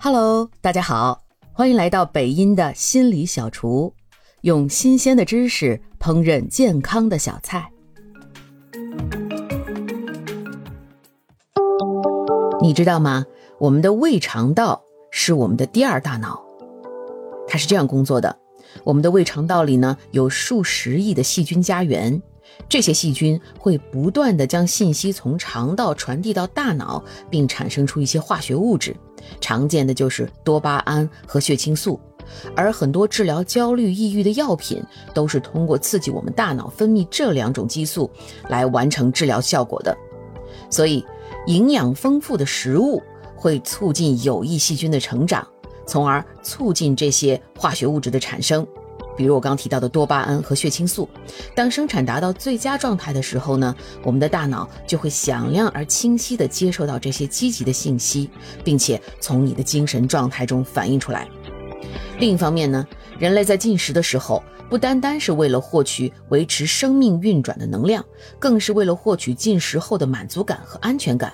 [0.00, 3.92] Hello，大家好，欢迎来到北音的心理小厨，
[4.42, 7.68] 用新鲜的知识烹饪健康的小菜。
[12.62, 13.26] 你知道吗？
[13.58, 14.80] 我们的胃肠道
[15.10, 16.40] 是我们的第二大脑，
[17.48, 18.38] 它是这样工作的。
[18.84, 22.22] 我们的胃肠道里呢，有数十亿的细菌家园。
[22.68, 28.96] 这些细菌会不断的将信息从肠道传递到大脑，并产生出一些化学物质，
[29.40, 31.98] 常见的就是多巴胺和血清素。
[32.54, 34.82] 而很多治疗焦虑、抑郁的药品，
[35.14, 38.10] 都是通过刺激我们大脑分泌这两种激素
[38.48, 39.96] 来完成治疗效果的。
[40.68, 41.02] 所以，
[41.46, 43.02] 营养丰富的食物
[43.34, 45.46] 会促进有益细菌的成长，
[45.86, 48.66] 从而促进这些化学物质的产生。
[49.18, 51.08] 比如我刚提到的多巴胺和血清素，
[51.52, 58.30] 当生产达到最佳状态的时候呢，我们的大脑就会响亮而清晰地接受到这些积极的信息，
[58.62, 61.28] 并且从你的精神状态中反映出来。
[62.20, 62.86] 另一方面呢，
[63.18, 68.04] 人类在进食的时候，不单单是为了获取维持生命运转的能量，
[68.38, 71.32] 更是为了获取进食后的满足感和安全感。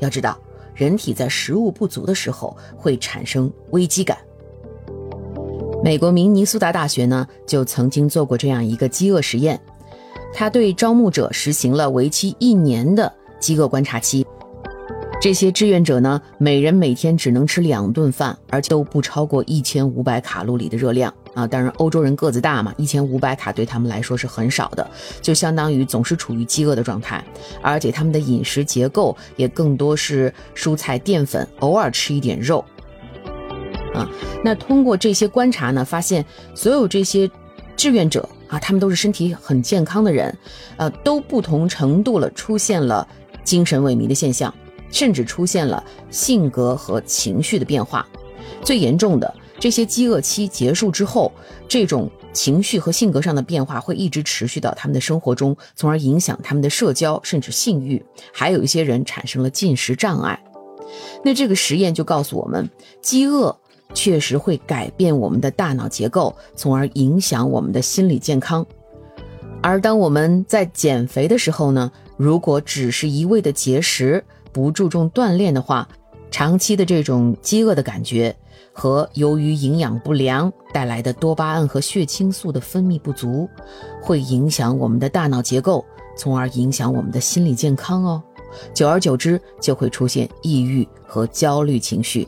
[0.00, 0.36] 要知道，
[0.74, 4.18] 人体在食物不足的时候会产生危机感。
[5.84, 9.60] 美国明尼苏达大学呢，就曾经做过这样一个饥饿实验，
[10.32, 14.24] 他对招募者实行了为期一年的饥饿观察期。
[15.20, 21.48] 这些志愿者呢，每人每天只能吃两顿饭，而且都不超过一千五百卡路里的热量啊。
[21.48, 24.88] 当然，欧洲人个子大嘛，一千五百卡对他们来说是很少的，
[25.20, 27.24] 就相当于总是处于饥饿的状态。
[27.60, 32.64] 而且他们的饮食结构也更多是蔬菜、淀粉，偶尔吃一点肉。
[33.94, 34.08] 啊，
[34.42, 37.30] 那通过这些观察呢，发现所有这些
[37.76, 40.36] 志愿者啊，他们都是身体很健康的人，
[40.76, 43.06] 呃，都不同程度了出现了
[43.44, 44.52] 精神萎靡的现象，
[44.90, 48.06] 甚至出现了性格和情绪的变化。
[48.62, 51.32] 最严重的，这些饥饿期结束之后，
[51.68, 58.04] 这种情绪和性格上的变化会一直持续到他们的生活中，从而影响他们的社交甚至性欲。
[58.32, 60.38] 还有一些人产生了进食障碍。
[61.24, 62.68] 那这个实验就告诉我们，
[63.00, 63.56] 饥饿。
[63.94, 68.64] 确实会改变我们的大脑结构，从而影响我们的心理健康。
[69.62, 75.88] 而当我们在减肥的时候呢，如果只是一味的节食，不注重锻炼的话，
[76.30, 78.34] 长期的这种饥饿的感觉
[78.72, 83.48] 和由于营养不良带来的多巴胺和血清素的分泌不足，
[84.02, 85.84] 会影响我们的大脑结构，
[86.16, 88.22] 从而影响我们的心理健康哦。
[88.74, 92.26] 久而久之，就会出现抑郁和焦虑情绪。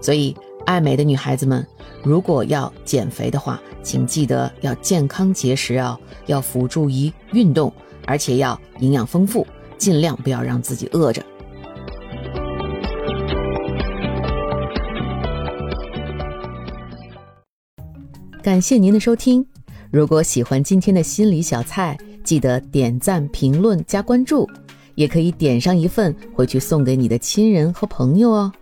[0.00, 0.34] 所以。
[0.70, 1.66] 爱美的女孩子们，
[2.00, 7.72] 如果要减肥的话，请记得要健康节食哦，要辅助于运动，
[8.06, 9.44] 而且要营养丰富，
[9.76, 11.20] 尽量不要让自己饿着。
[18.40, 19.44] 感谢您的收听，
[19.90, 24.48] 如果喜欢今天的心理小菜，记得点赞、评论、加关注，
[24.94, 28.52] 也可以点上一份回去送给你的亲人和朋友哦。